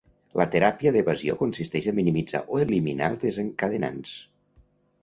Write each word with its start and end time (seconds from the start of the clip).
La 0.39 0.45
teràpia 0.53 0.93
d'evasió 0.95 1.35
consisteix 1.41 1.91
a 1.91 1.95
minimitzar 1.99 2.43
o 2.57 2.63
eliminar 2.65 3.13
els 3.13 3.23
desencadenants. 3.27 4.21